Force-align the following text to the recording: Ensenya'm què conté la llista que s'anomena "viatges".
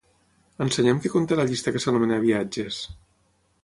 Ensenya'm 0.65 1.03
què 1.03 1.13
conté 1.17 1.39
la 1.41 1.47
llista 1.53 1.77
que 1.77 1.85
s'anomena 1.87 2.21
"viatges". 2.29 2.85